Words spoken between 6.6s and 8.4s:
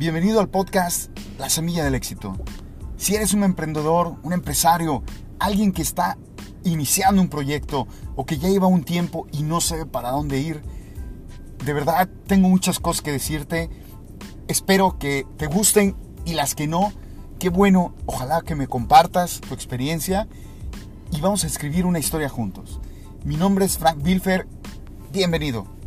iniciando un proyecto o que